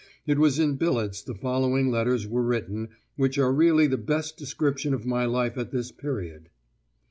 [0.25, 4.95] It was in billets the following letters were written, which are really the best description
[4.95, 6.49] of my life at this period.